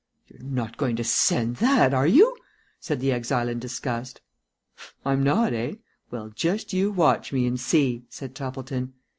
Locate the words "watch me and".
6.89-7.59